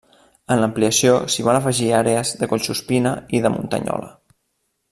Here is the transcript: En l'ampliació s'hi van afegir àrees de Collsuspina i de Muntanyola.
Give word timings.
En 0.53 0.61
l'ampliació 0.61 1.11
s'hi 1.33 1.45
van 1.49 1.59
afegir 1.59 1.91
àrees 1.99 2.33
de 2.41 2.51
Collsuspina 2.55 3.15
i 3.41 3.45
de 3.47 3.55
Muntanyola. 3.59 4.13